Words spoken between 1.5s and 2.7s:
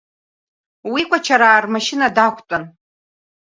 рмашьына дақәтәан.